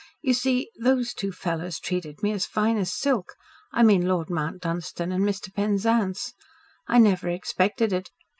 [0.23, 3.35] You see those two fellows treated me as fine as silk.
[3.71, 5.53] I mean Lord Mount Dunstan and Mr.
[5.53, 6.33] Penzance.
[6.87, 8.09] I never expected it.